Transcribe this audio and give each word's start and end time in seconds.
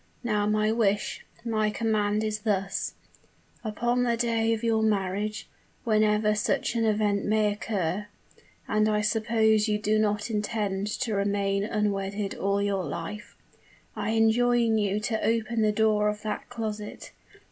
Now 0.23 0.47
my 0.47 0.71
wish 0.71 1.23
my 1.45 1.69
command 1.69 2.23
is 2.23 2.39
this: 2.39 2.95
Upon 3.63 4.01
the 4.01 4.17
day 4.17 4.51
of 4.51 4.63
your 4.63 4.81
marriage, 4.81 5.47
whenever 5.83 6.33
such 6.33 6.73
an 6.73 6.85
event 6.85 7.23
may 7.23 7.53
occur 7.53 8.07
and 8.67 8.89
I 8.89 9.01
suppose 9.01 9.67
you 9.67 9.77
do 9.77 9.99
not 9.99 10.31
intend 10.31 10.87
to 11.01 11.13
remain 11.13 11.63
unwedded 11.63 12.33
all 12.35 12.63
your 12.63 12.83
life 12.83 13.35
I 13.95 14.13
enjoin 14.13 14.79
you 14.79 14.99
to 15.01 15.23
open 15.23 15.61
the 15.61 15.71
door 15.71 16.09
of 16.09 16.23
that 16.23 16.49
closet. 16.49 17.11